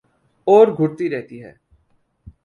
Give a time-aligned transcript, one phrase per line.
[0.47, 1.53] اور گھٹتی رہتی ہے